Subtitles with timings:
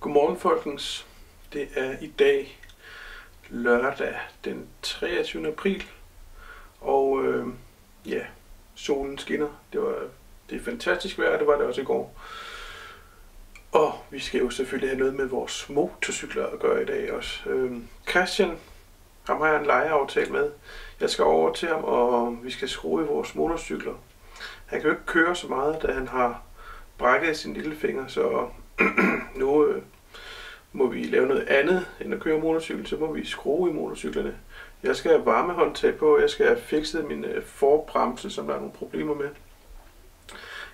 [0.00, 1.06] Godmorgen folkens.
[1.52, 2.60] Det er i dag
[3.48, 5.48] lørdag den 23.
[5.48, 5.84] april.
[6.80, 7.46] Og øh,
[8.06, 8.20] ja,
[8.74, 9.48] solen skinner.
[9.72, 9.94] Det var
[10.50, 12.20] det er fantastisk vejr, det var det også i går.
[13.72, 17.48] Og vi skal jo selvfølgelig have noget med vores motorcykler at gøre i dag også.
[17.50, 17.72] Øh,
[18.10, 18.58] Christian,
[19.26, 20.50] ham har jeg en lejeaftale med.
[21.00, 23.94] Jeg skal over til ham, og vi skal skrue i vores motorcykler.
[24.66, 26.42] Han kan jo ikke køre så meget, da han har
[26.98, 28.48] brækket sin lille finger, så
[29.40, 29.82] nu øh,
[30.72, 34.36] må vi lave noget andet end at køre motorcykel, så må vi skrue i motorcyklerne.
[34.82, 38.58] Jeg skal have varmehåndtag på, jeg skal have fikset min øh, forbremse, som der er
[38.58, 39.28] nogle problemer med.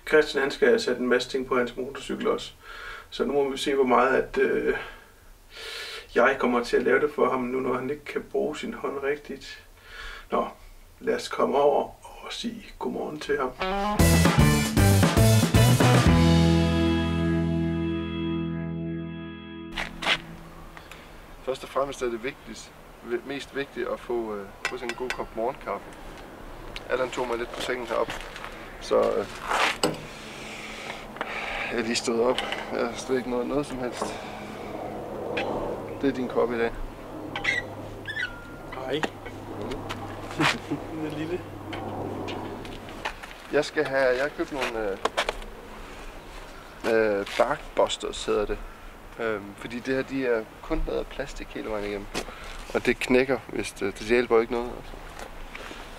[0.07, 2.51] Christian han skal have sat en masse ting på hans motorcykel også.
[3.09, 4.75] Så nu må vi se, hvor meget at, øh,
[6.15, 8.73] jeg kommer til at lave det for ham, nu når han ikke kan bruge sin
[8.73, 9.63] hånd rigtigt.
[10.31, 10.47] Nå,
[10.99, 14.46] lad os komme over og sige godmorgen til ham.
[21.47, 22.71] Først og fremmest er det vigtigt,
[23.25, 25.85] mest vigtigt at få, øh, få sådan en god kop morgenkaffe.
[26.89, 28.11] Allan tog mig lidt på sengen herop,
[28.81, 29.25] så øh,
[31.71, 32.41] jeg er lige stået op.
[32.73, 34.05] Jeg har slet ikke noget, noget som helst.
[36.01, 36.71] Det er din kop i dag.
[38.73, 38.91] Hej.
[40.91, 41.41] Den er lille.
[43.51, 44.97] Jeg skal have, jeg har købt nogle øh,
[47.19, 48.57] øh, barkbusters, hedder det.
[49.19, 52.07] Øhm, fordi det her, de er kun lavet af plastik hele vejen igennem.
[52.73, 54.71] Og det knækker, hvis det, det hjælper ikke noget.
[54.77, 54.91] Altså.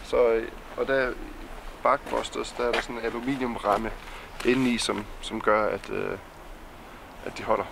[0.05, 1.13] Så, øh, og der
[1.83, 3.91] barkbusters, der er der sådan en aluminiumramme
[4.45, 6.19] indeni, som, som gør, at, øh,
[7.25, 7.65] at de holder.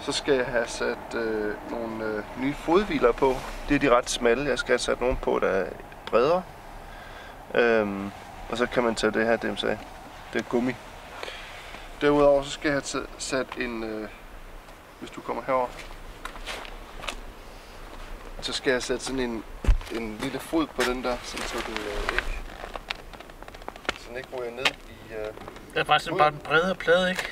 [0.00, 3.34] Så skal jeg have sat øh, nogle øh, nye fodhviler på.
[3.68, 4.48] Det er de ret smalle.
[4.48, 5.70] Jeg skal have sat nogle på, der er
[6.06, 6.42] bredere.
[7.54, 8.10] Øhm,
[8.50, 9.64] og så kan man tage det her DMC.
[9.64, 9.78] af.
[10.32, 10.74] Det er gummi.
[12.02, 14.08] Derudover så skal jeg have sat en, øh,
[14.98, 15.68] hvis du kommer herover,
[18.40, 19.44] så skal jeg sætte sådan en,
[19.92, 22.38] en lille fod på den der, sådan så det øh, ikke,
[23.98, 25.12] så den ikke ryger ned i...
[25.14, 25.26] Øh,
[25.74, 27.28] Det er faktisk bare en bredere plade, ikke?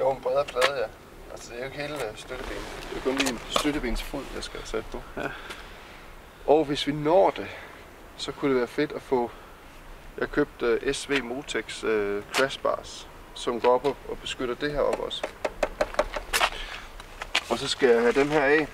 [0.00, 0.86] jo, en bredere plade, ja.
[1.32, 2.86] Altså det er jo ikke hele øh, støttebenet.
[2.90, 5.02] Det er kun lige en støttebensfod, jeg skal have sat på.
[5.16, 5.28] Ja.
[6.46, 7.46] Og hvis vi når det,
[8.16, 9.30] så kunne det være fedt at få...
[10.18, 14.72] Jeg købte øh, SV Motex øh, Crash Bars, som går op og, og beskytter det
[14.72, 15.26] her op også.
[17.50, 18.68] Og så skal jeg have dem her af,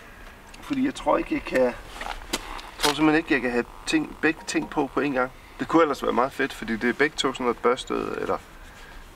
[0.61, 1.61] fordi jeg tror ikke, jeg kan...
[1.61, 5.33] Jeg tror simpelthen ikke, jeg kan have ting, begge ting på på en gang.
[5.59, 8.39] Det kunne ellers være meget fedt, fordi det er begge to sådan noget børstet, eller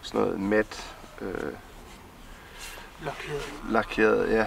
[0.03, 1.53] sådan noget mat, øh,
[3.05, 3.43] Lakeret.
[3.71, 4.47] lakeret, ja.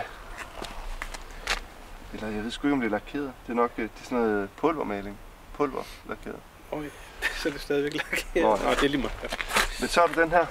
[2.13, 3.33] Eller jeg ved sgu ikke, om det er lakeret.
[3.47, 5.17] Det er nok øh, det er sådan noget pulvermaling.
[5.53, 6.39] Pulver lakeret.
[6.72, 6.83] Oj,
[7.39, 8.25] så er det stadigvæk lakeret.
[8.35, 8.69] Nå, Nå, ja.
[8.69, 8.75] ja.
[8.75, 9.38] det er lige meget.
[9.79, 10.45] Men så er den her.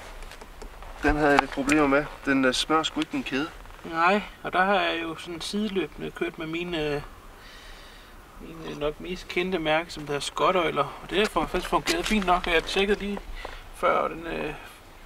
[1.05, 2.05] Den havde jeg lidt problemer med.
[2.25, 3.49] Den uh, smører sgu ikke min kæde.
[3.83, 7.03] Nej, og der har jeg jo sådan sideløbende kørt med mine,
[8.41, 10.99] mine nok mest kendte mærke, som hedder Skotøjler.
[11.03, 13.19] Og det har faktisk fungeret fint nok, og jeg tjekkede lige
[13.75, 14.53] før, den, øh,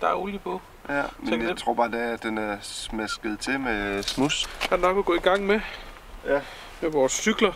[0.01, 0.61] der er olie på.
[0.89, 4.03] Ja, men kan jeg den- tror bare, det er, at den er smasket til med
[4.03, 4.49] smus.
[4.69, 5.59] Der er nok at gå i gang med.
[6.25, 6.41] Ja.
[6.81, 7.53] Med vores cykler.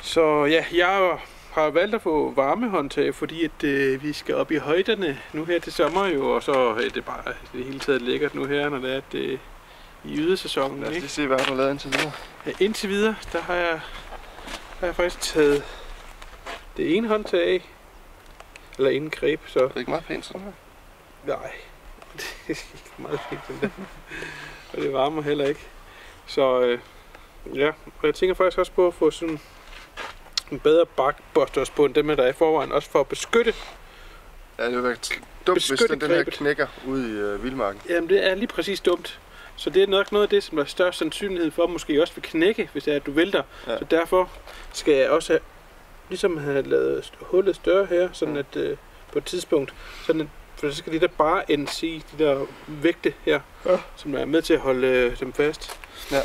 [0.00, 1.18] Så ja, jeg
[1.52, 5.58] har valgt at få varmehåndtag, fordi at, øh, vi skal op i højderne nu her
[5.60, 7.22] til sommer jo, og så er det bare
[7.52, 9.38] det hele taget lækkert nu her, når det er at, øh,
[10.04, 10.80] i ydesæsonen.
[10.80, 12.12] Lad os lige se, hvad har du lavet indtil videre.
[12.46, 13.80] Ja, indtil videre, der har jeg,
[14.80, 15.64] har jeg faktisk taget
[16.76, 17.70] det ene håndtag af.
[18.78, 20.52] Eller en greb, så Er det ikke meget pænt sådan her?
[21.26, 21.50] nej.
[22.16, 23.68] Det er ikke meget fint, den der.
[24.72, 25.60] Og det varmer heller ikke.
[26.26, 26.78] Så øh,
[27.54, 29.40] ja, og jeg tænker faktisk også på at få sådan
[30.50, 32.72] en bedre bakbusters på end dem, der er i forvejen.
[32.72, 33.54] Også for at beskytte.
[34.58, 34.96] Ja, det vil være
[35.46, 37.80] dumt, hvis den, den her knækker ude i øh, vildmarken.
[37.88, 39.20] Jamen det er lige præcis dumt.
[39.56, 42.14] Så det er nok noget af det, som der er størst sandsynlighed for, måske også
[42.14, 43.42] vil knække, hvis det er, at du vælter.
[43.66, 43.78] Ja.
[43.78, 44.30] Så derfor
[44.72, 45.40] skal jeg også have,
[46.08, 48.40] ligesom have lavet hullet større her, sådan Ja.
[48.40, 48.76] at øh,
[49.12, 49.74] på et tidspunkt,
[50.06, 53.76] sådan at, for så skal de der bare ends i, de der vægte her, Ja.
[53.96, 55.78] som er med til at holde øh, dem fast.
[56.12, 56.20] Ja.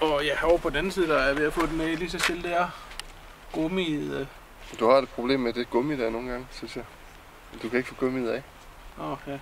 [0.00, 2.10] Og ja, over på den anden side, der er ved at få den af lige
[2.10, 2.66] så stille der.
[3.52, 4.20] Gummiet.
[4.20, 4.26] Øh.
[4.80, 6.84] Du har et problem med det gummi der nogle gange, synes jeg.
[7.62, 8.42] Du kan ikke få gummiet af.
[9.00, 9.38] Åh, ja.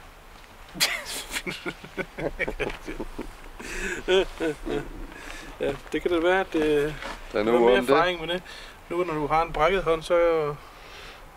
[5.60, 6.92] ja, det kan da være, at øh,
[7.32, 7.94] Der er noget mere om det.
[7.94, 8.42] erfaring med det.
[8.88, 10.14] Nu når du har en brækket hånd, så,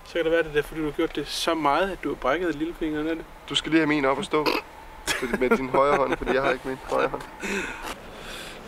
[0.06, 2.03] så kan det være, at det er, fordi du har gjort det så meget, at
[2.03, 3.25] du har brækket lillefingeren af det.
[3.50, 4.47] Du skal lige have min op at stå.
[5.39, 7.21] Med din højre hånd, fordi jeg har ikke min højre hånd.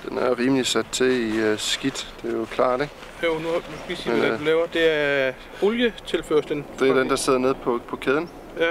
[0.09, 2.13] Den er rimelig sat til i uh, skidt.
[2.21, 2.94] Det er jo klart, ikke?
[3.23, 4.65] Jo, nu nu skal vi sige, hvad øh, du laver.
[4.65, 6.65] Det er olietilførslen.
[6.79, 8.29] Det er den, der sidder nede på, på kæden.
[8.59, 8.69] Ja,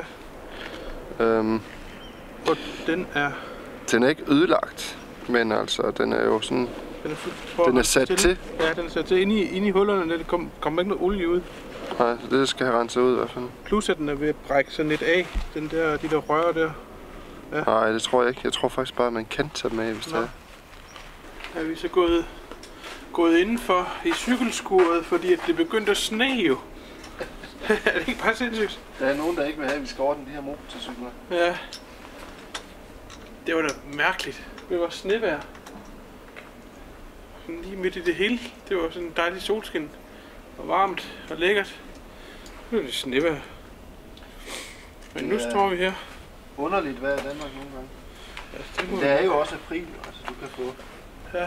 [1.20, 1.60] Øhm,
[2.48, 2.56] Og
[2.86, 3.30] den er,
[3.90, 4.98] Den er ikke ødelagt,
[5.28, 6.68] men altså, den er jo sådan...
[7.02, 7.14] den er,
[7.56, 8.16] prøv Den er at sat til.
[8.16, 8.38] til.
[8.60, 9.20] Ja, den er sat til.
[9.20, 11.40] Inde i, inde i hullerne, der kom, kommer ikke noget olie ud.
[11.98, 13.44] Nej, så det skal have renset ud i hvert fald.
[13.64, 15.26] Plus at den er ved at brække sådan lidt af.
[15.54, 16.70] Den der, de der rør der.
[17.66, 18.40] Nej, det tror jeg ikke.
[18.44, 20.20] Jeg tror faktisk bare, at man kan tage dem af, hvis det Nå.
[20.20, 20.28] er.
[21.56, 22.26] Er vi så gået,
[23.12, 26.58] gået indenfor i cykelskuret, fordi at det begyndte at sne jo.
[27.68, 28.80] er det ikke bare sindssygt?
[28.98, 31.10] Der er nogen, der ikke vil have, at vi skal ordne de her motorcykler.
[31.30, 31.56] Ja.
[33.46, 34.46] Det var da mærkeligt.
[34.68, 35.40] Det var snevejr.
[37.40, 38.38] Sådan lige midt i det hele.
[38.68, 39.90] Det var sådan en dejlig solskin.
[40.58, 41.80] Og varmt og lækkert.
[42.70, 43.40] Nu er det snevejr.
[45.14, 45.92] Men nu står vi her.
[46.56, 47.88] Underligt vejr i Danmark nogle gange.
[48.52, 50.74] Ja, det Det er jo også april, altså du kan få...
[51.34, 51.46] Ja.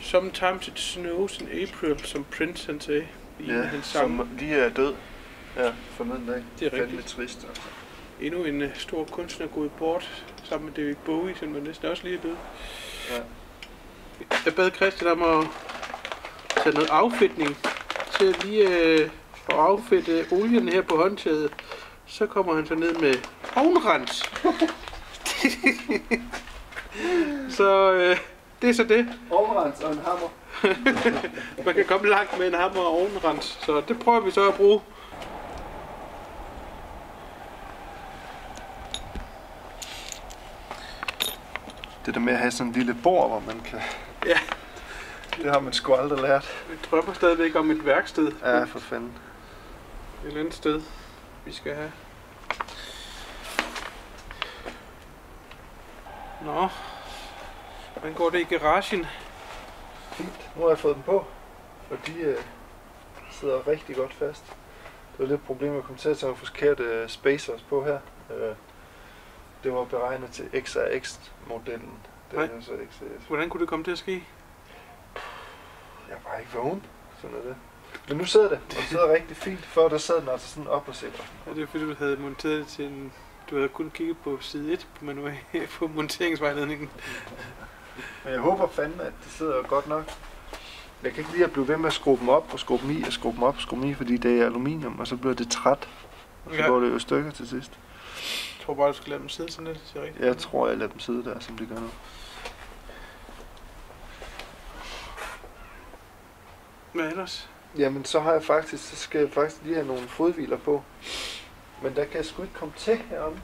[0.00, 3.06] Sometimes it snows in April, som Prince han sagde
[3.40, 4.18] i ja, hans sang.
[4.18, 4.94] som lige er død.
[5.56, 6.44] Ja, forleden dag.
[6.58, 7.06] Det er Fandme rigtigt.
[7.06, 7.62] trist, altså.
[8.20, 12.02] Endnu en uh, stor kunstner gået bort sammen med David Bowie, som var næsten også
[12.04, 12.36] lige er død.
[13.10, 13.20] Ja.
[14.44, 15.46] Jeg bad Christian om at
[16.62, 17.56] tage noget affedtning
[18.18, 19.10] til lige uh,
[19.48, 21.50] at affedte olien her på håndtaget.
[22.06, 23.14] Så kommer han så ned med
[23.56, 24.22] ovnrens.
[27.58, 28.16] så uh,
[28.62, 29.08] det er så det.
[29.30, 30.28] Overrens og en hammer.
[31.64, 33.58] Man kan komme langt med en hammer og ovnrens.
[33.62, 34.80] Så det prøver vi så at bruge.
[42.06, 43.80] Det der med at have sådan en lille bord, hvor man kan...
[44.26, 44.38] Ja.
[45.36, 46.64] Det har man sgu aldrig lært.
[46.70, 48.32] Vi drømmer stadigvæk om et værksted.
[48.42, 49.12] Ja, for fanden.
[50.22, 50.80] Et eller andet sted,
[51.44, 51.92] vi skal have.
[56.44, 56.68] Nå.
[57.92, 59.06] Hvordan går det i garagen?
[60.12, 60.50] Fint.
[60.56, 61.24] Nu har jeg fået dem på,
[61.90, 62.36] og de øh,
[63.30, 64.44] sidder rigtig godt fast.
[65.12, 67.84] Det var lidt et problem, at jeg kom til at tage forkerte øh, spacers på
[67.84, 67.98] her.
[68.30, 68.56] Øh,
[69.64, 71.98] det var beregnet til XRX-modellen.
[72.30, 73.26] Det er så XRX.
[73.28, 74.24] Hvordan kunne det komme til at ske?
[76.08, 76.86] Jeg var ikke vågen.
[77.20, 77.56] Sådan er det.
[78.08, 79.60] Men nu sidder det, og det sidder rigtig fint.
[79.60, 81.24] Før der sad den altså sådan op og sikre.
[81.46, 83.12] Er det fordi, du havde monteret det til en...
[83.50, 85.34] Du havde kun kigget på side 1 på, manual,
[85.78, 86.90] på monteringsvejledningen.
[88.24, 90.04] Men jeg håber fandme, at det sidder godt nok.
[91.02, 92.90] Jeg kan ikke lide at blive ved med at skrue dem op og skrue dem
[92.90, 95.16] i og skrue dem op og skrue dem i, fordi det er aluminium, og så
[95.16, 95.88] bliver det træt.
[96.46, 96.66] Og så Ja.
[96.66, 97.70] går det jo stykker til sidst.
[98.58, 99.80] Jeg tror bare, du skal lade dem sidde sådan lidt.
[99.80, 100.24] Det ser rigtigt.
[100.24, 101.88] Jeg tror, jeg lader dem sidde der, som de gør nu.
[106.92, 107.50] Hvad ellers?
[107.78, 110.82] Jamen, så har jeg faktisk, så skal jeg faktisk lige have nogle fodhviler på.
[111.84, 113.40] Men der kan jeg sgu ikke komme til heromme.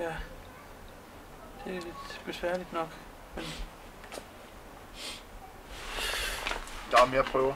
[0.00, 0.14] Ja.
[1.64, 2.88] Det er lidt besværligt nok.
[6.98, 7.54] Jamen, jeg prøver.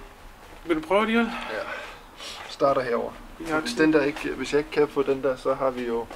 [0.66, 1.26] Vil du prøve det, Jørgen?
[1.26, 1.62] Ja.
[2.48, 3.12] Starter herover.
[3.48, 5.86] Har Hvis, den der ikke, hvis jeg ikke kan få den der, så har vi
[5.86, 6.06] jo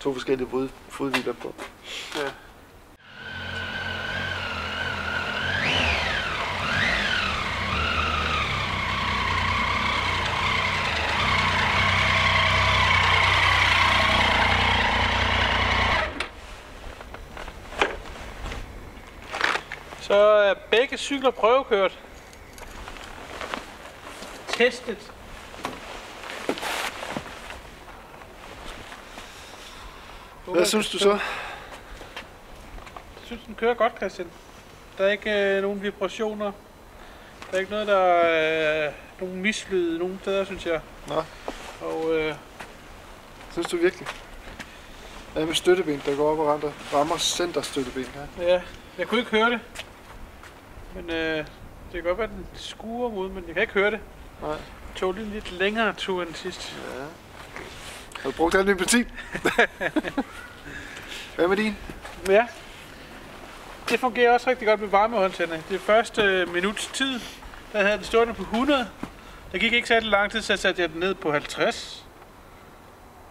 [0.00, 1.54] to forskellige fod, fodhviler på.
[2.16, 2.30] Ja.
[20.08, 21.98] Så er begge cykler prøvekørt.
[24.48, 25.12] Testet.
[30.46, 31.10] Hvad synes du så?
[31.10, 31.20] Jeg
[33.24, 34.28] synes, den kører godt, Christian.
[34.98, 36.52] Der er ikke øh, nogen vibrationer.
[37.50, 40.80] Der er ikke noget, der er øh, nogen mislyd nogen steder, synes jeg.
[41.08, 41.22] Nå.
[41.80, 42.34] Og øh,
[43.52, 44.08] Synes du virkelig?
[45.32, 48.44] Hvad med støtteben, der går op og rammer, rammer centerstøtteben her?
[48.46, 48.60] ja,
[48.98, 49.60] jeg kunne ikke høre det.
[50.98, 51.46] Men øh, det
[51.92, 54.00] kan godt være, den skuer mod, men jeg kan ikke høre det.
[54.42, 54.52] Nej.
[54.52, 56.76] Det tog lige lidt længere tur end sidst.
[56.96, 57.02] Ja.
[58.22, 59.04] Har du brugt al din benzin?
[61.36, 61.76] Hvad med din?
[62.28, 62.46] Ja.
[63.88, 65.62] Det fungerer også rigtig godt med varmehåndtagene.
[65.68, 67.20] Det første øh, minuts tid,
[67.72, 68.88] der havde den stående på 100.
[69.52, 72.06] Der gik ikke særlig lang tid, så satte jeg den ned på 50.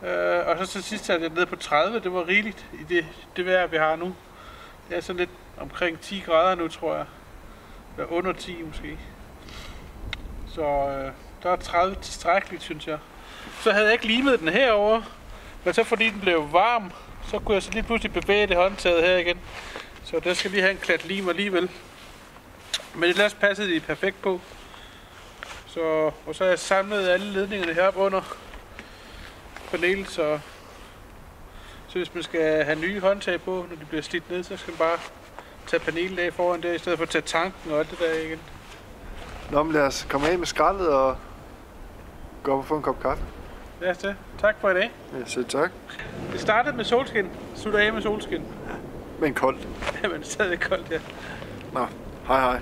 [0.03, 1.99] Øh, og så til sidst satte jeg den ned på 30.
[1.99, 3.05] Det var rigeligt i det,
[3.35, 4.15] det vejr, vi har nu.
[4.89, 7.05] Det er sådan lidt omkring 10 grader nu, tror jeg.
[7.97, 8.97] Der under 10 måske.
[10.47, 11.11] Så øh,
[11.43, 12.97] der er 30 tilstrækkeligt, synes jeg.
[13.61, 15.01] Så havde jeg ikke limet den herover,
[15.63, 16.91] men så fordi den blev varm,
[17.27, 19.39] så kunne jeg så lige pludselig bevæge det håndtaget her igen.
[20.03, 21.69] Så der skal lige have en klat lim alligevel.
[22.95, 24.41] Men ellers passede de perfekt på.
[25.67, 28.37] Så, og så har jeg samlet alle ledningerne heroppe under
[29.71, 30.39] panelet, så,
[31.87, 34.71] så hvis man skal have nye håndtag på, når de bliver slidt ned, så skal
[34.71, 34.97] man bare
[35.67, 38.13] tage panelet af foran der, i stedet for at tage tanken og alt det der
[38.27, 38.39] igen.
[39.51, 41.17] Nå, men lad os komme af med skraldet og
[42.43, 43.23] gå op og få en kop kaffe.
[43.81, 44.15] Lad os det.
[44.39, 44.91] Tak for i dag.
[45.13, 45.71] Ja, selv tak.
[46.31, 48.41] Det startede med solskin, slutter af med solskin.
[48.41, 48.73] Ja,
[49.19, 49.67] men koldt.
[50.03, 50.99] Ja, men det koldt, ja.
[51.73, 51.87] Nå,
[52.27, 52.59] hej hej.